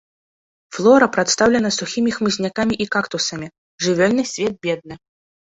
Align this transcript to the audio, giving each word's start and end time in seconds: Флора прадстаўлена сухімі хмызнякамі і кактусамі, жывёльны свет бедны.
Флора 0.77 1.07
прадстаўлена 1.17 1.69
сухімі 1.79 2.15
хмызнякамі 2.15 2.75
і 2.87 2.89
кактусамі, 2.97 3.47
жывёльны 3.87 4.23
свет 4.33 4.53
бедны. 4.67 4.95